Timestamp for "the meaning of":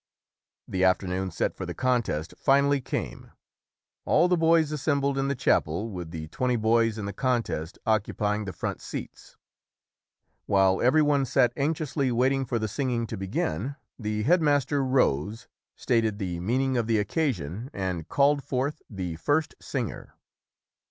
16.17-16.87